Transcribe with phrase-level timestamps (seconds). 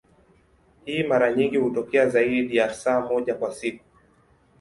[0.85, 3.85] Hii mara nyingi hutokea zaidi ya saa moja kwa siku.